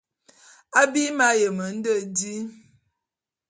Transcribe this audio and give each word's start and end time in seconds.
Abim 0.81 1.15
m'ayem 1.17 1.57
nde 1.77 1.93
di. 2.15 2.35